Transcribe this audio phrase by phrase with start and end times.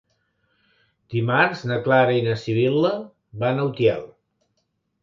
[1.15, 2.95] Dimarts na Clara i na Sibil·la
[3.45, 4.07] van a Utiel.